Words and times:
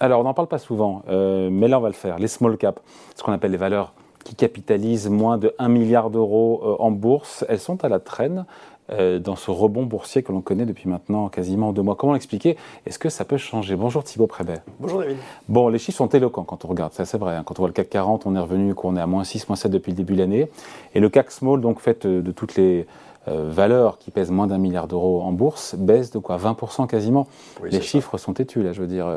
Alors, 0.00 0.20
on 0.20 0.24
n'en 0.24 0.34
parle 0.34 0.48
pas 0.48 0.58
souvent, 0.58 1.02
euh, 1.08 1.48
mais 1.50 1.66
là, 1.66 1.78
on 1.78 1.82
va 1.82 1.88
le 1.88 1.94
faire. 1.94 2.18
Les 2.18 2.28
small 2.28 2.56
caps, 2.56 2.80
ce 3.16 3.22
qu'on 3.22 3.32
appelle 3.32 3.50
les 3.50 3.56
valeurs 3.56 3.92
qui 4.24 4.36
capitalisent 4.36 5.08
moins 5.08 5.38
de 5.38 5.54
1 5.58 5.68
milliard 5.68 6.10
d'euros 6.10 6.60
euh, 6.62 6.76
en 6.82 6.90
bourse, 6.90 7.44
elles 7.48 7.58
sont 7.58 7.84
à 7.84 7.88
la 7.88 7.98
traîne. 7.98 8.44
Euh, 8.90 9.18
dans 9.18 9.36
ce 9.36 9.50
rebond 9.50 9.84
boursier 9.84 10.22
que 10.22 10.32
l'on 10.32 10.40
connaît 10.40 10.64
depuis 10.64 10.88
maintenant 10.88 11.28
quasiment 11.28 11.74
deux 11.74 11.82
mois. 11.82 11.94
Comment 11.94 12.14
l'expliquer? 12.14 12.56
Est-ce 12.86 12.98
que 12.98 13.10
ça 13.10 13.26
peut 13.26 13.36
changer? 13.36 13.76
Bonjour 13.76 14.02
Thibaut 14.02 14.26
Prébet. 14.26 14.62
Bonjour 14.80 15.00
David. 15.00 15.18
Bon, 15.46 15.68
les 15.68 15.78
chiffres 15.78 15.98
sont 15.98 16.08
éloquents 16.08 16.44
quand 16.44 16.64
on 16.64 16.68
regarde, 16.68 16.94
ça 16.94 17.04
c'est 17.04 17.18
vrai. 17.18 17.36
Hein. 17.36 17.42
Quand 17.44 17.58
on 17.58 17.64
voit 17.64 17.68
le 17.68 17.74
CAC 17.74 17.90
40, 17.90 18.24
on 18.24 18.34
est 18.34 18.40
revenu, 18.40 18.74
qu'on 18.74 18.96
est 18.96 19.00
à 19.00 19.06
moins 19.06 19.24
6, 19.24 19.46
moins 19.50 19.56
7 19.56 19.70
depuis 19.70 19.92
le 19.92 19.96
début 19.96 20.14
de 20.14 20.20
l'année. 20.20 20.48
Et 20.94 21.00
le 21.00 21.10
CAC 21.10 21.30
Small, 21.32 21.60
donc 21.60 21.80
fait 21.80 22.06
de 22.06 22.32
toutes 22.32 22.56
les 22.56 22.86
valeurs 23.26 23.98
qui 23.98 24.10
pèsent 24.10 24.30
moins 24.30 24.46
d'un 24.46 24.56
milliard 24.56 24.88
d'euros 24.88 25.20
en 25.20 25.32
bourse, 25.32 25.74
baisse 25.74 26.10
de 26.10 26.18
quoi? 26.18 26.38
20% 26.38 26.86
quasiment. 26.86 27.26
les 27.62 27.82
chiffres 27.82 28.16
sont 28.16 28.32
têtus 28.32 28.62
là, 28.62 28.72
je 28.72 28.80
veux 28.80 28.86
dire. 28.86 29.14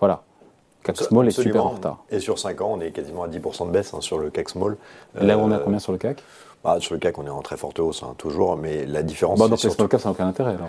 Voilà. 0.00 0.22
CAC 0.82 0.96
Small 0.98 1.26
est 1.26 1.32
super 1.32 1.66
en 1.66 1.70
retard. 1.70 2.04
Et 2.10 2.20
sur 2.20 2.38
5 2.38 2.60
ans, 2.60 2.74
on 2.74 2.80
est 2.80 2.92
quasiment 2.92 3.24
à 3.24 3.28
10% 3.28 3.66
de 3.66 3.72
baisse 3.72 3.92
hein, 3.92 4.00
sur 4.00 4.18
le 4.18 4.30
CAC 4.30 4.50
Small. 4.50 4.76
Là, 5.14 5.36
on 5.36 5.50
est 5.50 5.54
à 5.54 5.58
combien 5.58 5.80
sur 5.80 5.92
le 5.92 5.98
CAC? 5.98 6.22
bah, 6.66 6.80
sur 6.80 6.94
le 6.94 7.00
CAC, 7.00 7.16
on 7.18 7.26
est 7.26 7.30
en 7.30 7.42
très 7.42 7.56
forte 7.56 7.78
hausse, 7.78 8.02
hein, 8.02 8.14
toujours, 8.18 8.56
mais 8.56 8.86
la 8.86 9.04
différence. 9.04 9.38
Bah, 9.38 9.46
donc 9.46 9.62
les 9.62 9.70
small 9.70 9.88
caps, 9.88 10.02
ça 10.02 10.08
n'a 10.08 10.14
aucun 10.14 10.26
intérêt. 10.26 10.54
Alors. 10.54 10.68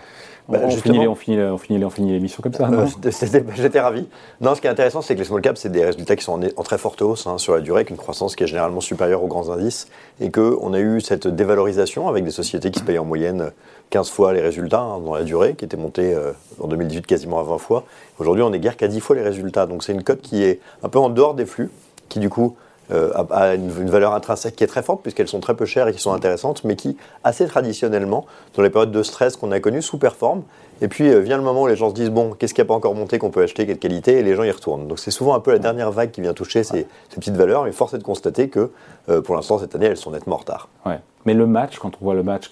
Bah, 0.49 0.59
on, 0.63 0.69
finit, 0.69 1.07
on, 1.07 1.15
finit, 1.15 1.41
on, 1.41 1.57
finit, 1.57 1.83
on 1.83 1.89
finit 1.89 2.13
l'émission 2.13 2.41
comme 2.41 2.53
ça. 2.53 2.69
Euh, 2.69 2.87
j'étais 3.55 3.79
ravi. 3.81 4.07
Non, 4.39 4.55
ce 4.55 4.61
qui 4.61 4.67
est 4.67 4.69
intéressant, 4.69 5.01
c'est 5.01 5.13
que 5.13 5.19
les 5.19 5.25
small 5.25 5.41
caps, 5.41 5.59
c'est 5.59 5.71
des 5.71 5.83
résultats 5.83 6.15
qui 6.15 6.23
sont 6.23 6.39
en, 6.55 6.63
très 6.63 6.77
forte 6.77 7.01
hausse 7.01 7.27
hein, 7.27 7.37
sur 7.37 7.53
la 7.53 7.59
durée, 7.59 7.79
avec 7.79 7.89
une 7.89 7.97
croissance 7.97 8.35
qui 8.35 8.43
est 8.43 8.47
généralement 8.47 8.79
supérieure 8.79 9.21
aux 9.21 9.27
grands 9.27 9.49
indices, 9.49 9.89
et 10.21 10.31
qu'on 10.31 10.73
a 10.73 10.79
eu 10.79 11.01
cette 11.01 11.27
dévalorisation 11.27 12.07
avec 12.07 12.23
des 12.23 12.31
sociétés 12.31 12.71
qui 12.71 12.79
se 12.79 12.85
payent 12.85 12.99
en 12.99 13.03
moyenne 13.03 13.51
15 13.89 14.09
fois 14.09 14.31
les 14.31 14.41
résultats 14.41 14.81
hein, 14.81 14.99
dans 14.99 15.15
la 15.15 15.23
durée, 15.23 15.55
qui 15.55 15.65
était 15.65 15.75
montée 15.75 16.13
euh, 16.13 16.31
en 16.61 16.67
2018 16.67 17.05
quasiment 17.05 17.39
à 17.39 17.43
20 17.43 17.57
fois. 17.57 17.83
Aujourd'hui, 18.17 18.43
on 18.43 18.53
est 18.53 18.59
guère 18.59 18.77
qu'à 18.77 18.87
10 18.87 19.01
fois 19.01 19.17
les 19.17 19.23
résultats. 19.23 19.65
Donc 19.65 19.83
c'est 19.83 19.93
une 19.93 20.03
cote 20.03 20.21
qui 20.21 20.43
est 20.43 20.61
un 20.81 20.87
peu 20.87 20.99
en 20.99 21.09
dehors 21.09 21.33
des 21.33 21.45
flux, 21.45 21.69
qui 22.07 22.19
du 22.19 22.29
coup 22.29 22.55
euh, 22.91 23.11
a, 23.31 23.55
une, 23.55 23.89
valeur 23.89 24.13
intrinsèque 24.13 24.55
qui 24.55 24.63
est 24.63 24.67
très 24.67 24.81
forte 24.81 25.01
puisqu'elles 25.01 25.27
sont 25.27 25.39
très 25.39 25.55
peu 25.55 25.65
chères 25.65 25.87
et 25.87 25.93
qui 25.93 25.99
sont 25.99 26.13
intéressantes, 26.13 26.63
mais 26.63 26.75
qui, 26.75 26.97
assez 27.23 27.45
traditionnellement, 27.45 28.25
dans 28.55 28.63
les 28.63 28.69
périodes 28.69 28.91
de 28.91 29.03
stress 29.03 29.35
qu'on 29.35 29.51
a 29.51 29.59
connues, 29.59 29.81
sous-performent. 29.81 30.43
Et 30.81 30.87
puis 30.87 31.09
euh, 31.09 31.19
vient 31.19 31.37
le 31.37 31.43
moment 31.43 31.63
où 31.63 31.67
les 31.67 31.75
gens 31.75 31.89
se 31.89 31.95
disent 31.95 32.11
bon, 32.11 32.33
qu'est-ce 32.33 32.53
qui 32.53 32.61
n'a 32.61 32.65
pas 32.65 32.73
encore 32.73 32.95
monté 32.95 33.19
qu'on 33.19 33.29
peut 33.29 33.43
acheter, 33.43 33.65
quelle 33.65 33.79
qualité, 33.79 34.19
et 34.19 34.23
les 34.23 34.35
gens 34.35 34.43
y 34.43 34.51
retournent. 34.51 34.87
Donc 34.87 34.99
c'est 34.99 35.11
souvent 35.11 35.35
un 35.35 35.39
peu 35.39 35.51
la 35.51 35.59
dernière 35.59 35.91
vague 35.91 36.11
qui 36.11 36.21
vient 36.21 36.33
toucher 36.33 36.63
ces, 36.63 36.87
petites 37.13 37.35
valeurs, 37.35 37.63
mais 37.63 37.71
force 37.71 37.93
est 37.93 37.97
de 37.97 38.03
constater 38.03 38.49
que 38.49 38.71
euh, 39.09 39.21
pour 39.21 39.35
l'instant 39.35 39.59
cette 39.59 39.75
année 39.75 39.87
elles 39.87 39.97
sont 39.97 40.11
nettement 40.11 40.35
en 40.35 40.39
retard. 40.39 40.69
Ouais. 40.85 40.99
Mais 41.25 41.33
le 41.33 41.45
match, 41.45 41.77
quand 41.79 41.91
on 42.01 42.05
voit 42.05 42.13
le 42.13 42.23
match 42.23 42.49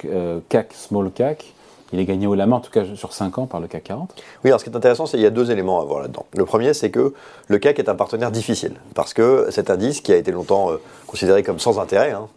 CAC 0.49 0.73
small 0.73 1.11
CAC, 1.11 1.54
il 1.93 1.99
est 1.99 2.05
gagné 2.05 2.27
au 2.27 2.35
la 2.35 2.45
main, 2.45 2.57
en 2.57 2.61
tout 2.61 2.71
cas 2.71 2.83
sur 2.95 3.13
5 3.13 3.37
ans, 3.37 3.45
par 3.45 3.59
le 3.59 3.67
CAC 3.67 3.83
40. 3.83 4.13
Oui, 4.43 4.49
alors 4.49 4.59
ce 4.59 4.65
qui 4.65 4.71
est 4.71 4.75
intéressant, 4.75 5.05
c'est 5.05 5.17
qu'il 5.17 5.23
y 5.23 5.27
a 5.27 5.31
deux 5.31 5.51
éléments 5.51 5.81
à 5.81 5.85
voir 5.85 6.01
là-dedans. 6.01 6.25
Le 6.35 6.45
premier, 6.45 6.73
c'est 6.73 6.89
que 6.91 7.13
le 7.47 7.57
CAC 7.57 7.79
est 7.79 7.89
un 7.89 7.95
partenaire 7.95 8.31
difficile, 8.31 8.73
parce 8.93 9.13
que 9.13 9.47
cet 9.51 9.69
indice, 9.69 10.01
qui 10.01 10.11
a 10.11 10.17
été 10.17 10.31
longtemps 10.31 10.71
euh, 10.71 10.81
considéré 11.07 11.43
comme 11.43 11.59
sans 11.59 11.79
intérêt, 11.79 12.11
hein, 12.11 12.27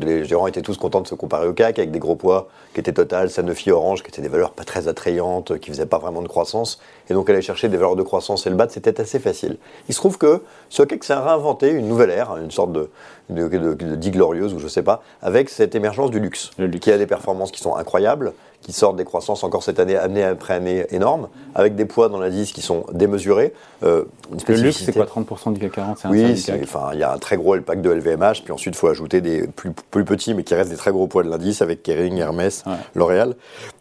les 0.00 0.24
gérants 0.24 0.46
étaient 0.46 0.62
tous 0.62 0.76
contents 0.76 1.00
de 1.00 1.06
se 1.06 1.14
comparer 1.14 1.46
au 1.46 1.52
CAC 1.52 1.78
avec 1.78 1.90
des 1.90 1.98
gros 1.98 2.14
poids 2.14 2.48
qui 2.72 2.80
étaient 2.80 2.92
Total, 2.92 3.30
Sanofi, 3.30 3.70
Orange, 3.70 4.02
qui 4.02 4.08
étaient 4.08 4.22
des 4.22 4.28
valeurs 4.28 4.52
pas 4.52 4.64
très 4.64 4.88
attrayantes, 4.88 5.58
qui 5.58 5.70
faisaient 5.70 5.86
pas 5.86 5.98
vraiment 5.98 6.22
de 6.22 6.28
croissance. 6.28 6.80
Et 7.10 7.14
donc 7.14 7.28
aller 7.28 7.42
chercher 7.42 7.68
des 7.68 7.76
valeurs 7.76 7.96
de 7.96 8.02
croissance 8.02 8.46
et 8.46 8.50
le 8.50 8.56
battre, 8.56 8.72
c'était 8.72 9.00
assez 9.00 9.18
facile. 9.18 9.58
Il 9.88 9.94
se 9.94 9.98
trouve 9.98 10.18
que 10.18 10.42
ce 10.70 10.82
CAC 10.82 11.04
s'est 11.04 11.14
réinventé 11.14 11.70
une 11.70 11.88
nouvelle 11.88 12.10
ère, 12.10 12.36
une 12.36 12.50
sorte 12.50 12.72
de, 12.72 12.90
de, 13.28 13.48
de, 13.48 14.10
glorieuse 14.10 14.54
ou 14.54 14.58
je 14.58 14.68
sais 14.68 14.82
pas, 14.82 15.02
avec 15.20 15.50
cette 15.50 15.74
émergence 15.74 16.10
du 16.10 16.20
luxe, 16.20 16.50
luxe, 16.58 16.80
qui 16.80 16.90
a 16.90 16.98
des 16.98 17.06
performances 17.06 17.50
qui 17.50 17.60
sont 17.60 17.76
incroyables, 17.76 18.32
qui 18.66 18.72
sortent 18.72 18.96
des 18.96 19.04
croissances 19.04 19.44
encore 19.44 19.62
cette 19.62 19.78
année, 19.78 19.96
année 19.96 20.24
après 20.24 20.54
année 20.54 20.86
énormes, 20.90 21.28
avec 21.54 21.76
des 21.76 21.84
poids 21.84 22.08
dans 22.08 22.18
l'indice 22.18 22.50
qui 22.50 22.62
sont 22.62 22.84
démesurés. 22.92 23.54
Euh, 23.84 24.06
le 24.48 24.54
luxe, 24.56 24.82
c'est 24.84 24.92
quoi 24.92 25.04
30% 25.04 25.52
du 25.52 25.60
CAC 25.60 25.70
40 25.70 25.98
Oui, 26.10 26.44
enfin, 26.64 26.90
il 26.92 26.98
y 26.98 27.04
a 27.04 27.12
un 27.12 27.18
très 27.18 27.36
gros 27.36 27.56
pack 27.60 27.80
de 27.80 27.90
LVMH, 27.90 28.42
puis 28.42 28.50
ensuite 28.50 28.74
il 28.74 28.76
faut 28.76 28.88
ajouter 28.88 29.20
des 29.20 29.46
plus, 29.46 29.70
plus, 29.70 30.04
petits, 30.04 30.34
mais 30.34 30.42
qui 30.42 30.56
restent 30.56 30.70
des 30.70 30.76
très 30.76 30.90
gros 30.90 31.06
poids 31.06 31.22
de 31.22 31.30
l'indice, 31.30 31.62
avec 31.62 31.84
Kering, 31.84 32.18
Hermès, 32.18 32.64
L'Oréal. 32.96 33.36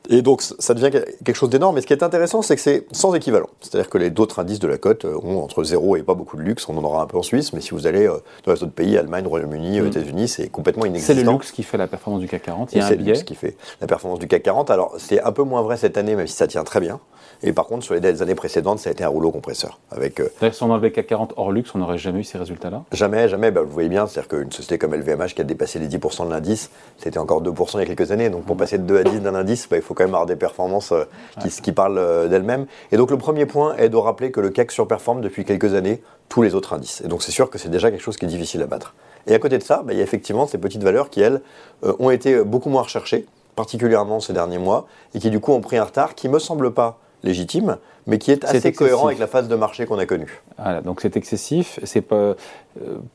Et 0.10 0.22
donc 0.22 0.44
ça 0.44 0.76
devient 0.76 0.92
quelque 0.92 1.34
chose 1.34 1.50
d'énorme. 1.50 1.74
Mais 1.74 1.82
ce 1.82 1.88
qui 1.88 1.94
est 1.94 2.04
intéressant, 2.04 2.44
c'est 2.44 2.56
que 2.56 2.62
c'est 2.62 2.86
sans 2.92 3.16
équivalent. 3.16 3.50
C'est-à-dire 3.62 3.90
que 3.90 3.98
les 3.98 4.12
d'autres 4.12 4.40
indices 4.40 4.60
de 4.60 4.68
la 4.68 4.78
cote 4.78 5.06
ont 5.06 5.42
entre 5.42 5.64
0 5.64 5.96
et 5.96 6.04
pas 6.04 6.14
beaucoup 6.14 6.38
de 6.38 6.44
luxe. 6.44 6.68
On 6.70 6.78
en 6.78 6.84
aura 6.84 7.02
un 7.02 7.08
peu 7.08 7.18
en 7.18 7.24
Suisse, 7.24 7.54
mais 7.54 7.62
si 7.62 7.72
vous 7.72 7.88
allez 7.88 8.08
euh, 8.08 8.18
dans 8.46 8.54
les 8.54 8.64
autres 8.64 8.74
pays, 8.74 8.98
Allemagne, 8.98 9.26
Royaume-Uni, 9.26 9.82
mm. 9.82 9.88
États-Unis, 9.88 10.28
c'est 10.28 10.50
complètement 10.50 10.86
inexistant. 10.86 11.14
C'est 11.16 11.24
le 11.24 11.32
luxe 11.32 11.52
qui 11.52 11.64
fait 11.64 11.78
la 11.78 11.88
performance 11.88 12.22
du 12.22 12.28
CAC 12.28 12.44
40. 12.44 12.74
Il 12.74 12.78
y 12.78 12.82
a 12.82 12.86
un 12.88 12.96
biais. 12.96 13.24
qui 13.24 13.36
fait 13.36 13.58
la 13.82 13.88
performance 13.88 14.20
du 14.20 14.28
CAC 14.28 14.44
40. 14.44 14.70
Alors 14.76 14.96
c'est 14.98 15.22
un 15.22 15.32
peu 15.32 15.44
moins 15.44 15.62
vrai 15.62 15.78
cette 15.78 15.98
année, 15.98 16.18
même 16.18 16.28
si 16.28 16.36
ça 16.36 16.48
tient 16.48 16.66
très 16.66 16.82
bien. 16.82 17.00
Et 17.44 17.54
par 17.54 17.66
contre, 17.66 17.86
sur 17.86 17.96
les 17.96 18.22
années 18.22 18.36
précédentes, 18.36 18.80
ça 18.80 18.90
a 18.90 18.92
été 18.92 19.06
un 19.06 19.08
rouleau 19.08 19.32
compresseur. 19.32 19.80
Avec, 19.90 20.20
euh, 20.20 20.28
si 20.52 20.64
on 20.64 20.70
enlevait 20.70 20.92
CAC 20.92 21.08
40 21.08 21.34
hors 21.38 21.54
luxe, 21.54 21.72
on 21.76 21.78
n'aurait 21.80 21.98
jamais 21.98 22.20
eu 22.20 22.24
ces 22.26 22.38
résultats-là? 22.38 22.84
Jamais, 22.92 23.30
jamais. 23.30 23.52
Bah, 23.52 23.62
vous 23.62 23.72
voyez 23.72 23.88
bien, 23.88 24.06
c'est-à-dire 24.06 24.28
qu'une 24.28 24.52
société 24.52 24.78
comme 24.78 24.94
LVMH 24.94 25.34
qui 25.34 25.40
a 25.40 25.46
dépassé 25.46 25.80
les 25.80 25.88
10% 25.88 26.26
de 26.26 26.30
l'indice, 26.30 26.72
c'était 26.98 27.20
encore 27.20 27.42
2% 27.42 27.76
il 27.76 27.80
y 27.80 27.84
a 27.84 27.86
quelques 27.86 28.12
années. 28.12 28.30
Donc 28.30 28.44
pour 28.44 28.58
mm. 28.58 28.60
passer 28.60 28.78
de 28.78 28.84
2 28.84 28.98
à 28.98 29.04
10 29.06 29.22
d'un 29.22 29.34
indice, 29.34 29.70
bah, 29.70 29.78
il 29.78 29.82
faut 29.82 29.94
quand 29.94 30.04
même 30.04 30.14
avoir 30.14 30.26
des 30.26 30.36
performances 30.36 30.92
euh, 30.92 31.06
qui, 31.42 31.48
qui, 31.50 31.72
parlent 31.72 31.98
euh, 31.98 32.28
d'elles-mêmes. 32.28 32.66
Et 32.92 32.98
donc 32.98 33.12
le 33.12 33.18
premier 33.18 33.46
point 33.46 33.78
est 33.78 33.88
de 33.88 33.96
rappeler 33.96 34.30
que 34.32 34.42
le 34.42 34.50
CAC 34.50 34.74
surperforme 34.74 35.22
depuis 35.22 35.46
quelques 35.46 35.74
années 35.74 36.02
tous 36.28 36.42
les 36.42 36.54
autres 36.54 36.74
indices. 36.74 37.02
Et 37.06 37.08
donc 37.08 37.24
c'est 37.24 37.32
sûr 37.32 37.50
que 37.50 37.58
c'est 37.58 37.70
déjà 37.70 37.92
quelque 37.92 38.04
chose 38.04 38.18
qui 38.18 38.26
est 38.26 38.28
difficile 38.28 38.62
à 38.62 38.68
battre. 38.68 38.94
Et 39.26 39.34
à 39.34 39.40
côté 39.40 39.58
de 39.58 39.64
ça, 39.64 39.84
bah, 39.86 39.94
il 39.94 40.00
y 40.00 40.02
a 40.02 40.04
effectivement 40.04 40.48
ces 40.48 40.58
petites 40.58 40.84
valeurs 40.84 41.10
qui, 41.10 41.22
elles, 41.22 41.40
ont 41.82 42.10
été 42.10 42.44
beaucoup 42.44 42.70
moins 42.70 42.82
recherchées 42.82 43.26
particulièrement 43.56 44.20
ces 44.20 44.34
derniers 44.34 44.58
mois, 44.58 44.88
et 45.14 45.20
qui 45.20 45.30
du 45.30 45.40
coup 45.40 45.54
ont 45.54 45.62
pris 45.62 45.78
un 45.78 45.84
retard 45.84 46.16
qui 46.16 46.30
me 46.30 46.40
semble 46.40 46.74
pas 46.74 47.00
légitime, 47.24 47.78
mais 48.08 48.20
qui 48.20 48.32
est 48.32 48.46
assez 48.46 48.72
cohérent 48.72 49.08
avec 49.08 49.20
la 49.20 49.28
phase 49.28 49.48
de 49.48 49.56
marché 49.56 49.86
qu'on 49.86 49.98
a 49.98 50.06
connue. 50.06 50.42
Voilà, 50.58 50.82
donc 50.82 51.02
c'est 51.02 51.18
excessif, 51.18 51.80
c'est 51.84 52.02
pas 52.02 52.16
euh, 52.16 52.36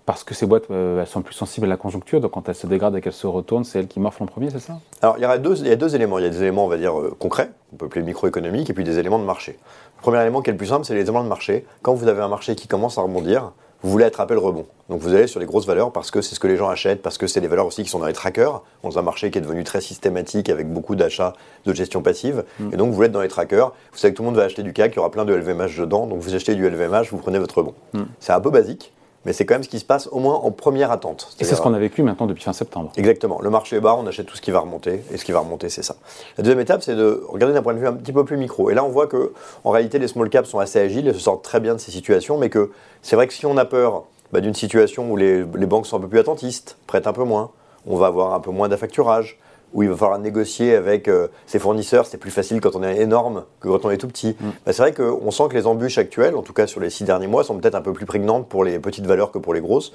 parce 0.04 0.24
que 0.24 0.34
ces 0.34 0.46
boîtes 0.46 0.64
euh, 0.70 1.00
elles 1.00 1.06
sont 1.06 1.22
plus 1.22 1.34
sensibles 1.34 1.66
à 1.66 1.68
la 1.68 1.76
conjoncture, 1.76 2.20
donc 2.20 2.32
quand 2.32 2.48
elles 2.48 2.56
se 2.56 2.66
dégradent 2.66 2.96
et 2.96 3.00
qu'elles 3.00 3.12
se 3.12 3.28
retournent, 3.28 3.64
c'est 3.64 3.78
elles 3.78 3.86
qui 3.86 4.00
morflent 4.00 4.24
en 4.24 4.26
premier, 4.26 4.50
c'est 4.50 4.58
ça? 4.58 4.80
Alors 5.00 5.16
il 5.18 5.22
y, 5.22 5.24
a 5.24 5.38
deux, 5.38 5.58
il 5.60 5.68
y 5.68 5.70
a 5.70 5.76
deux 5.76 5.94
éléments, 5.94 6.18
il 6.18 6.24
y 6.24 6.26
a 6.26 6.30
des 6.30 6.42
éléments 6.42 6.64
on 6.64 6.68
va 6.68 6.76
dire 6.76 6.98
euh, 6.98 7.14
concrets, 7.18 7.50
on 7.72 7.76
peut 7.76 7.86
appeler 7.86 8.02
microéconomiques, 8.02 8.68
et 8.68 8.74
puis 8.74 8.84
des 8.84 8.98
éléments 8.98 9.20
de 9.20 9.24
marché. 9.24 9.58
Le 9.98 10.02
premier 10.02 10.20
élément 10.22 10.42
qui 10.42 10.50
est 10.50 10.54
le 10.54 10.58
plus 10.58 10.66
simple, 10.68 10.84
c'est 10.84 10.94
les 10.94 11.02
éléments 11.02 11.22
de 11.22 11.28
marché. 11.28 11.66
Quand 11.82 11.94
vous 11.94 12.08
avez 12.08 12.22
un 12.22 12.28
marché 12.28 12.56
qui 12.56 12.66
commence 12.66 12.98
à 12.98 13.02
rebondir, 13.02 13.52
vous 13.82 13.90
voulez 13.90 14.04
attraper 14.04 14.34
le 14.34 14.40
rebond. 14.40 14.66
Donc 14.88 15.00
vous 15.00 15.14
allez 15.14 15.26
sur 15.26 15.40
les 15.40 15.46
grosses 15.46 15.66
valeurs 15.66 15.92
parce 15.92 16.10
que 16.10 16.20
c'est 16.20 16.34
ce 16.34 16.40
que 16.40 16.46
les 16.46 16.56
gens 16.56 16.68
achètent, 16.68 17.02
parce 17.02 17.18
que 17.18 17.26
c'est 17.26 17.40
des 17.40 17.48
valeurs 17.48 17.66
aussi 17.66 17.82
qui 17.82 17.88
sont 17.88 17.98
dans 17.98 18.06
les 18.06 18.12
trackers, 18.12 18.62
dans 18.82 18.98
un 18.98 19.02
marché 19.02 19.30
qui 19.30 19.38
est 19.38 19.40
devenu 19.40 19.64
très 19.64 19.80
systématique 19.80 20.48
avec 20.48 20.70
beaucoup 20.70 20.96
d'achats 20.96 21.32
de 21.64 21.72
gestion 21.72 22.02
passive. 22.02 22.44
Mm. 22.58 22.72
Et 22.72 22.76
donc 22.76 22.88
vous 22.88 22.94
voulez 22.94 23.06
être 23.06 23.12
dans 23.12 23.22
les 23.22 23.28
trackers. 23.28 23.72
Vous 23.92 23.98
savez 23.98 24.12
que 24.12 24.16
tout 24.16 24.22
le 24.22 24.28
monde 24.28 24.36
va 24.36 24.44
acheter 24.44 24.62
du 24.62 24.72
CAC, 24.72 24.92
il 24.92 24.96
y 24.96 24.98
aura 24.98 25.10
plein 25.10 25.24
de 25.24 25.34
LVMH 25.34 25.78
dedans. 25.78 26.06
Donc 26.06 26.20
vous 26.20 26.34
achetez 26.34 26.54
du 26.54 26.68
LVMH, 26.68 27.08
vous 27.10 27.18
prenez 27.18 27.38
votre 27.38 27.58
rebond. 27.58 27.74
Mm. 27.94 28.02
C'est 28.18 28.32
un 28.32 28.40
peu 28.40 28.50
basique 28.50 28.92
mais 29.24 29.32
c'est 29.32 29.44
quand 29.44 29.54
même 29.54 29.62
ce 29.62 29.68
qui 29.68 29.78
se 29.78 29.84
passe 29.84 30.08
au 30.12 30.18
moins 30.18 30.34
en 30.34 30.50
première 30.50 30.90
attente. 30.90 31.34
Et 31.38 31.44
c'est 31.44 31.54
ce 31.54 31.60
qu'on 31.60 31.74
a 31.74 31.78
vécu 31.78 32.02
maintenant 32.02 32.26
depuis 32.26 32.42
fin 32.42 32.52
septembre. 32.52 32.90
Exactement. 32.96 33.40
Le 33.42 33.50
marché 33.50 33.76
est 33.76 33.80
bas, 33.80 33.94
on 33.98 34.06
achète 34.06 34.26
tout 34.26 34.36
ce 34.36 34.40
qui 34.40 34.50
va 34.50 34.60
remonter, 34.60 35.02
et 35.12 35.16
ce 35.18 35.24
qui 35.24 35.32
va 35.32 35.40
remonter, 35.40 35.68
c'est 35.68 35.82
ça. 35.82 35.96
La 36.38 36.44
deuxième 36.44 36.60
étape, 36.60 36.82
c'est 36.82 36.96
de 36.96 37.22
regarder 37.28 37.54
d'un 37.54 37.62
point 37.62 37.74
de 37.74 37.78
vue 37.78 37.86
un 37.86 37.92
petit 37.92 38.12
peu 38.12 38.24
plus 38.24 38.38
micro. 38.38 38.70
Et 38.70 38.74
là, 38.74 38.84
on 38.84 38.88
voit 38.88 39.06
que, 39.06 39.32
en 39.64 39.70
réalité, 39.70 39.98
les 39.98 40.08
small 40.08 40.30
caps 40.30 40.48
sont 40.48 40.58
assez 40.58 40.78
agiles 40.78 41.06
et 41.06 41.12
se 41.12 41.18
sortent 41.18 41.44
très 41.44 41.60
bien 41.60 41.74
de 41.74 41.80
ces 41.80 41.90
situations, 41.90 42.38
mais 42.38 42.48
que 42.48 42.70
c'est 43.02 43.16
vrai 43.16 43.26
que 43.26 43.34
si 43.34 43.44
on 43.44 43.56
a 43.56 43.64
peur 43.64 44.04
bah, 44.32 44.40
d'une 44.40 44.54
situation 44.54 45.10
où 45.10 45.16
les, 45.16 45.44
banques 45.44 45.86
sont 45.86 45.98
un 45.98 46.00
peu 46.00 46.08
plus 46.08 46.18
attentistes, 46.18 46.78
prêtent 46.86 47.06
un 47.06 47.12
peu 47.12 47.24
moins, 47.24 47.50
on 47.86 47.96
va 47.96 48.06
avoir 48.06 48.32
un 48.32 48.40
peu 48.40 48.50
moins 48.50 48.68
d'affacturage, 48.68 49.38
où 49.72 49.82
il 49.82 49.88
va 49.88 49.96
falloir 49.96 50.18
négocier 50.18 50.74
avec 50.74 51.08
euh, 51.08 51.28
ses 51.46 51.58
fournisseurs, 51.58 52.06
c'est 52.06 52.18
plus 52.18 52.30
facile 52.30 52.60
quand 52.60 52.74
on 52.74 52.82
est 52.82 53.00
énorme 53.00 53.44
que 53.60 53.68
quand 53.68 53.84
on 53.84 53.90
est 53.90 53.98
tout 53.98 54.08
petit. 54.08 54.36
Mm. 54.40 54.48
Bah, 54.66 54.72
c'est 54.72 54.82
vrai 54.82 54.92
qu'on 54.92 55.30
sent 55.30 55.44
que 55.50 55.54
les 55.54 55.66
embûches 55.66 55.98
actuelles, 55.98 56.36
en 56.36 56.42
tout 56.42 56.52
cas 56.52 56.66
sur 56.66 56.80
les 56.80 56.90
six 56.90 57.04
derniers 57.04 57.26
mois, 57.26 57.44
sont 57.44 57.58
peut-être 57.58 57.74
un 57.74 57.82
peu 57.82 57.92
plus 57.92 58.06
prégnantes 58.06 58.48
pour 58.48 58.64
les 58.64 58.78
petites 58.78 59.06
valeurs 59.06 59.30
que 59.30 59.38
pour 59.38 59.54
les 59.54 59.60
grosses. 59.60 59.92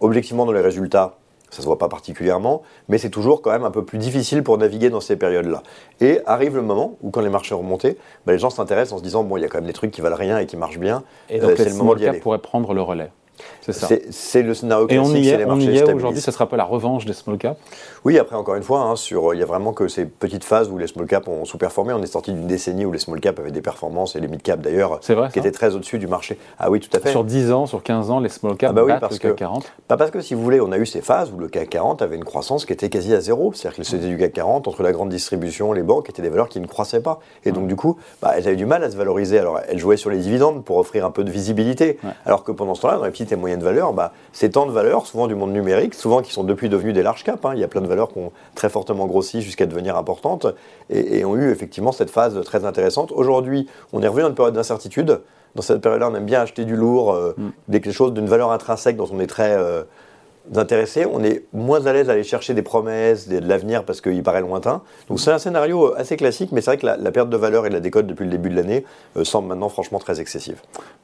Objectivement, 0.00 0.46
dans 0.46 0.52
les 0.52 0.60
résultats, 0.60 1.16
ça 1.50 1.62
se 1.62 1.66
voit 1.66 1.78
pas 1.78 1.88
particulièrement, 1.88 2.62
mais 2.88 2.98
c'est 2.98 3.10
toujours 3.10 3.40
quand 3.40 3.50
même 3.50 3.64
un 3.64 3.70
peu 3.70 3.84
plus 3.84 3.98
difficile 3.98 4.42
pour 4.42 4.58
naviguer 4.58 4.90
dans 4.90 5.00
ces 5.00 5.16
périodes-là. 5.16 5.62
Et 6.00 6.20
arrive 6.26 6.56
le 6.56 6.62
moment 6.62 6.96
où, 7.02 7.10
quand 7.10 7.20
les 7.20 7.28
marchés 7.28 7.54
remontent, 7.54 7.88
bah, 8.26 8.32
les 8.32 8.38
gens 8.38 8.50
s'intéressent 8.50 8.94
en 8.94 8.98
se 8.98 9.02
disant 9.02 9.22
bon, 9.22 9.36
il 9.36 9.42
y 9.42 9.44
a 9.44 9.48
quand 9.48 9.58
même 9.58 9.66
des 9.66 9.72
trucs 9.72 9.90
qui 9.90 10.00
valent 10.00 10.16
rien 10.16 10.38
et 10.38 10.46
qui 10.46 10.56
marchent 10.56 10.78
bien. 10.78 11.04
Et 11.30 11.38
donc, 11.38 11.58
euh, 11.58 11.64
le 11.64 11.74
moment 11.74 11.94
d'y 11.94 12.06
aller. 12.06 12.20
pourrait 12.20 12.38
prendre 12.38 12.74
le 12.74 12.82
relais. 12.82 13.10
C'est 13.62 13.72
ça. 13.72 13.88
C'est 14.10 14.42
le 14.42 14.54
scénario 14.54 14.86
classique. 14.86 15.04
Et 15.04 15.10
on 15.10 15.16
y 15.16 15.28
est, 15.28 15.44
on 15.44 15.58
y 15.58 15.76
est 15.76 15.92
aujourd'hui, 15.92 16.20
ce 16.20 16.30
sera 16.30 16.48
pas 16.48 16.56
la 16.56 16.64
revanche 16.64 17.04
des 17.04 17.12
small 17.12 17.38
caps? 17.38 17.58
Oui, 18.04 18.18
après, 18.18 18.36
encore 18.36 18.54
une 18.54 18.62
fois, 18.62 18.80
hein, 18.80 18.96
sur, 18.96 19.34
il 19.34 19.40
y 19.40 19.42
a 19.42 19.46
vraiment 19.46 19.72
que 19.72 19.88
ces 19.88 20.04
petites 20.04 20.44
phases 20.44 20.70
où 20.70 20.78
les 20.78 20.86
small 20.86 21.06
caps 21.06 21.26
ont 21.28 21.44
sous-performé. 21.44 21.92
On 21.92 22.02
est 22.02 22.06
sorti 22.06 22.32
d'une 22.32 22.46
décennie 22.46 22.84
où 22.86 22.92
les 22.92 22.98
small 22.98 23.20
caps 23.20 23.38
avaient 23.38 23.50
des 23.50 23.62
performances 23.62 24.16
et 24.16 24.20
les 24.20 24.28
mid 24.28 24.42
caps 24.42 24.62
d'ailleurs, 24.62 25.00
qui 25.00 25.38
étaient 25.38 25.50
très 25.50 25.74
au-dessus 25.74 25.98
du 25.98 26.06
marché. 26.06 26.38
Ah 26.58 26.70
oui, 26.70 26.80
tout 26.80 26.94
à 26.96 27.00
fait. 27.00 27.10
Sur 27.10 27.24
10 27.24 27.52
ans, 27.52 27.66
sur 27.66 27.82
15 27.82 28.10
ans, 28.10 28.20
les 28.20 28.28
small 28.28 28.56
caps 28.56 28.70
ah 28.70 28.72
bah 28.72 28.84
oui, 28.84 28.92
parce 29.00 29.14
le 29.14 29.18
CAC 29.30 29.36
40 29.36 29.72
Pas 29.88 29.96
parce 29.96 30.10
que, 30.10 30.20
si 30.20 30.34
vous 30.34 30.42
voulez, 30.42 30.60
on 30.60 30.72
a 30.72 30.78
eu 30.78 30.86
ces 30.86 31.00
phases 31.00 31.32
où 31.32 31.38
le 31.38 31.48
CAC 31.48 31.70
40 31.70 32.02
avait 32.02 32.16
une 32.16 32.24
croissance 32.24 32.64
qui 32.64 32.72
était 32.72 32.88
quasi 32.88 33.14
à 33.14 33.20
zéro. 33.20 33.52
C'est-à-dire 33.52 33.78
que 33.78 33.84
c'était 33.84 34.06
du 34.06 34.16
CAC 34.16 34.32
40 34.32 34.68
entre 34.68 34.82
la 34.82 34.92
grande 34.92 35.08
distribution, 35.08 35.72
les 35.72 35.82
banques, 35.82 36.08
étaient 36.08 36.22
des 36.22 36.28
valeurs 36.28 36.48
qui 36.48 36.60
ne 36.60 36.66
croissaient 36.66 37.00
pas. 37.00 37.20
Et 37.44 37.52
donc, 37.52 37.66
du 37.66 37.76
coup, 37.76 37.96
bah, 38.22 38.32
elles 38.36 38.46
avaient 38.46 38.56
du 38.56 38.66
mal 38.66 38.84
à 38.84 38.90
se 38.90 38.96
valoriser. 38.96 39.38
Alors, 39.38 39.60
elles 39.68 39.78
jouaient 39.78 39.96
sur 39.96 40.10
les 40.10 40.18
dividendes 40.18 40.64
pour 40.64 40.78
offrir 40.78 41.04
un 41.04 41.10
peu 41.10 41.24
de 41.24 41.30
visibilité. 41.30 41.98
Alors 42.24 42.44
que 42.44 42.52
pendant 42.52 42.74
ce 42.74 42.82
temps-là, 42.82 42.98
dans 42.98 43.04
les 43.04 43.10
petites 43.10 43.25
et 43.32 43.36
moyennes 43.36 43.62
valeurs, 43.62 43.92
bah, 43.92 44.12
ces 44.32 44.50
temps 44.50 44.66
de 44.66 44.72
valeurs, 44.72 45.06
souvent 45.06 45.26
du 45.26 45.34
monde 45.34 45.52
numérique, 45.52 45.94
souvent 45.94 46.22
qui 46.22 46.32
sont 46.32 46.44
depuis 46.44 46.68
devenus 46.68 46.94
des 46.94 47.02
larges 47.02 47.24
caps, 47.24 47.44
hein. 47.44 47.52
il 47.54 47.60
y 47.60 47.64
a 47.64 47.68
plein 47.68 47.80
de 47.80 47.86
valeurs 47.86 48.12
qui 48.12 48.18
ont 48.18 48.32
très 48.54 48.68
fortement 48.68 49.06
grossi 49.06 49.42
jusqu'à 49.42 49.66
devenir 49.66 49.96
importantes 49.96 50.46
et, 50.90 51.24
ont 51.24 51.36
eu 51.36 51.50
effectivement 51.50 51.92
cette 51.92 52.10
phase 52.10 52.40
très 52.44 52.64
intéressante. 52.64 53.12
Aujourd'hui, 53.12 53.68
on 53.92 54.02
est 54.02 54.08
revenu 54.08 54.22
dans 54.22 54.28
une 54.28 54.34
période 54.34 54.54
d'incertitude. 54.54 55.20
dans 55.54 55.62
cette 55.62 55.80
période-là, 55.80 56.10
on 56.10 56.14
aime 56.14 56.26
bien 56.26 56.42
acheter 56.42 56.64
du 56.64 56.76
lourd, 56.76 57.12
euh, 57.12 57.34
Mm. 57.36 57.72
quelque 57.72 57.92
chose 57.92 58.12
d'une 58.12 58.26
valeur 58.26 58.52
intrinsèque 58.52 58.96
dont 58.96 59.08
on 59.12 59.20
est 59.20 59.26
très 59.26 59.56
euh, 59.56 59.82
intéressé. 60.54 61.06
On 61.10 61.22
est 61.24 61.44
moins 61.52 61.84
à 61.86 61.92
l'aise 61.92 62.08
à 62.08 62.12
aller 62.12 62.22
chercher 62.24 62.54
des 62.54 62.62
promesses, 62.62 63.28
de 63.28 63.38
l'avenir 63.38 63.84
parce 63.84 64.00
qu'il 64.00 64.22
paraît 64.22 64.40
lointain. 64.40 64.82
Donc 65.08 65.20
c'est 65.20 65.30
un 65.32 65.38
scénario 65.38 65.94
assez 65.96 66.16
classique, 66.16 66.50
mais 66.52 66.60
c'est 66.60 66.70
vrai 66.70 66.78
que 66.78 66.86
la, 66.86 66.96
la 66.96 67.10
perte 67.10 67.30
de 67.30 67.36
valeur 67.36 67.66
et 67.66 67.68
de 67.68 67.74
la 67.74 67.80
décote 67.80 68.06
depuis 68.06 68.24
le 68.24 68.30
début 68.30 68.50
de 68.50 68.56
l'année 68.56 68.84
euh, 69.16 69.24
semble 69.24 69.48
maintenant 69.48 69.68
franchement 69.68 69.98
très 69.98 70.20
excessive. 70.20 70.60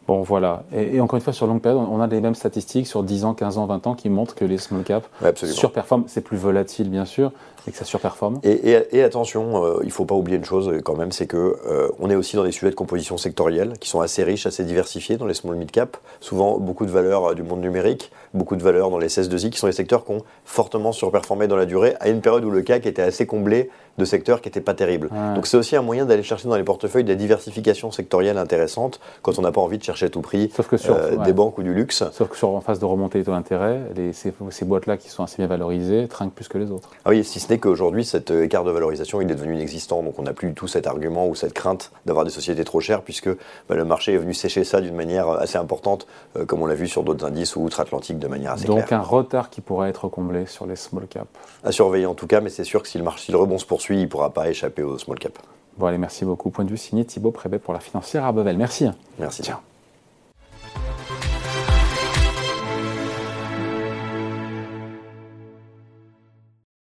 Bon, 0.06 0.22
voilà. 0.22 0.64
Et, 0.74 0.96
et 0.96 1.00
encore 1.00 1.16
une 1.16 1.22
fois, 1.22 1.32
sur 1.32 1.46
longue 1.46 1.60
période, 1.62 1.80
on 1.90 2.00
a 2.00 2.06
les 2.06 2.20
mêmes 2.20 2.34
statistiques 2.34 2.86
sur 2.86 3.02
10 3.02 3.24
ans, 3.24 3.34
15 3.34 3.58
ans, 3.58 3.66
20 3.66 3.86
ans 3.86 3.94
qui 3.94 4.08
montrent 4.10 4.34
que 4.34 4.44
les 4.44 4.58
small 4.58 4.82
caps 4.82 5.06
Ouais, 5.22 5.32
surperforment. 5.34 6.04
C'est 6.08 6.20
plus 6.22 6.36
volatile, 6.36 6.88
bien 6.90 7.04
sûr, 7.04 7.30
mais 7.66 7.72
que 7.72 7.78
ça 7.78 7.84
surperforme. 7.84 8.40
Et, 8.42 8.50
et- 8.72 8.96
et 8.96 9.02
attention, 9.04 9.64
euh, 9.64 9.78
il 9.82 9.86
ne 9.86 9.92
faut 9.92 10.04
pas 10.04 10.16
oublier 10.16 10.36
une 10.38 10.44
chose 10.44 10.68
euh, 10.68 10.80
quand 10.80 10.96
même, 10.96 11.12
c'est 11.12 11.26
que 11.26 11.56
euh, 11.68 11.88
on 12.00 12.10
est 12.10 12.16
aussi 12.16 12.34
dans 12.36 12.42
des 12.44 12.50
sujets 12.50 12.70
de 12.70 12.74
composition 12.76 13.16
sectorielle 13.16 13.74
qui 13.78 13.88
sont 13.88 14.00
assez 14.00 14.24
riches, 14.24 14.46
assez 14.46 14.64
diversifiés 14.64 15.16
dans 15.16 15.26
les 15.26 15.34
small 15.34 15.54
mid 15.56 15.70
cap. 15.70 15.96
Souvent 16.20 16.58
beaucoup 16.58 16.84
de 16.86 16.90
valeurs 16.90 17.30
euh, 17.30 17.34
du 17.34 17.44
monde 17.44 17.60
numérique, 17.60 18.10
beaucoup 18.34 18.56
de 18.56 18.62
valeurs 18.62 18.90
dans 18.90 18.98
les 18.98 19.08
16-2i, 19.37 19.50
qui 19.50 19.58
sont 19.58 19.67
les 19.67 19.73
secteurs 19.73 20.05
qui 20.05 20.12
ont 20.12 20.23
fortement 20.44 20.93
surperformé 20.93 21.46
dans 21.46 21.56
la 21.56 21.67
durée, 21.67 21.94
à 22.00 22.08
une 22.08 22.20
période 22.20 22.44
où 22.44 22.50
le 22.50 22.62
CAC 22.62 22.87
était 22.87 23.02
assez 23.02 23.26
comblé 23.26 23.70
de 23.99 24.05
secteurs 24.06 24.40
qui 24.40 24.49
n'étaient 24.49 24.62
pas 24.62 24.73
terribles. 24.73 25.08
Ouais. 25.12 25.34
Donc 25.34 25.46
c'est 25.46 25.56
aussi 25.58 25.76
un 25.76 25.82
moyen 25.82 26.06
d'aller 26.06 26.23
chercher 26.23 26.49
dans 26.49 26.56
les 26.56 26.62
portefeuilles 26.64 27.05
des 27.05 27.14
diversifications 27.17 27.90
sectorielles 27.90 28.38
intéressantes 28.38 29.00
quand 29.20 29.38
on 29.38 29.43
n'a 29.43 29.52
pas 29.52 29.61
envie 29.61 29.76
de 29.76 29.82
chercher 29.84 30.06
à 30.06 30.08
tout 30.08 30.23
prix 30.23 30.50
Sauf 30.56 30.67
que 30.69 30.79
sur, 30.79 30.94
euh, 30.94 31.11
ouais. 31.17 31.25
des 31.25 31.34
banques 31.34 31.58
ou 31.58 31.62
du 31.62 31.75
luxe. 31.75 32.02
Sauf 32.12 32.29
que 32.31 32.37
sur, 32.37 32.49
en 32.55 32.62
phase 32.62 32.79
de 32.79 32.87
remontée 32.87 33.19
des 33.19 33.25
taux 33.26 33.32
d'intérêt, 33.32 33.81
ces, 34.12 34.32
ces 34.50 34.64
boîtes-là 34.64 34.96
qui 34.96 35.11
sont 35.11 35.23
assez 35.23 35.37
bien 35.37 35.46
valorisées 35.46 36.08
trinquent 36.08 36.32
plus 36.32 36.49
que 36.49 36.56
les 36.56 36.70
autres. 36.70 36.88
Ah 37.05 37.11
oui, 37.11 37.23
si 37.23 37.38
ce 37.38 37.50
n'est 37.52 37.58
qu'aujourd'hui, 37.58 38.05
cet 38.06 38.31
euh, 38.31 38.44
écart 38.44 38.64
de 38.64 38.70
valorisation, 38.70 39.20
il 39.20 39.31
est 39.31 39.34
devenu 39.34 39.55
inexistant. 39.56 40.02
Donc 40.02 40.19
on 40.19 40.23
n'a 40.23 40.32
plus 40.32 40.49
du 40.49 40.55
tout 40.55 40.69
cet 40.69 40.87
argument 40.87 41.26
ou 41.29 41.34
cette 41.34 41.52
crainte 41.52 41.93
d'avoir 42.06 42.25
des 42.25 42.31
sociétés 42.31 42.64
trop 42.64 42.81
chères, 42.81 43.02
puisque 43.02 43.29
bah, 43.69 43.75
le 43.75 43.84
marché 43.84 44.14
est 44.14 44.19
venu 44.19 44.32
sécher 44.32 44.64
ça 44.64 44.81
d'une 44.81 44.96
manière 44.96 45.29
euh, 45.29 45.37
assez 45.38 45.58
importante, 45.58 46.06
euh, 46.38 46.46
comme 46.46 46.62
on 46.62 46.67
l'a 46.67 46.75
vu 46.75 46.88
sur 46.88 47.02
d'autres 47.02 47.26
indices 47.26 47.56
ou 47.56 47.62
outre-Atlantique 47.64 48.19
de 48.19 48.29
manière 48.29 48.52
assez 48.52 48.64
Donc 48.67 48.87
claire. 48.87 49.00
un 49.00 49.02
retard 49.22 49.50
qui 49.50 49.60
pourrait 49.60 49.88
être 49.88 50.08
comblé 50.08 50.46
sur 50.46 50.66
les 50.66 50.76
small 50.76 51.06
caps. 51.06 51.26
À 51.64 51.72
surveiller 51.72 52.06
en 52.06 52.14
tout 52.14 52.26
cas, 52.26 52.40
mais 52.40 52.50
c'est 52.50 52.64
sûr 52.64 52.82
que 52.82 52.88
si 52.88 52.98
le, 52.98 53.04
marché, 53.04 53.26
si 53.26 53.32
le 53.32 53.38
rebond 53.38 53.58
se 53.58 53.66
poursuit, 53.66 53.98
il 53.98 54.02
ne 54.02 54.06
pourra 54.06 54.30
pas 54.30 54.48
échapper 54.48 54.82
au 54.82 54.98
small 54.98 55.19
cap. 55.19 55.38
Bon, 55.78 55.86
allez, 55.86 55.98
merci 55.98 56.24
beaucoup. 56.24 56.50
Point 56.50 56.64
de 56.64 56.70
vue 56.70 56.76
signé 56.76 57.04
Thibaut 57.04 57.30
Prébet 57.30 57.58
pour 57.58 57.72
la 57.72 57.80
financière 57.80 58.24
à 58.24 58.32
Bevel. 58.32 58.58
Merci. 58.58 58.86
Merci. 59.19 59.42
Ciao. 59.42 59.71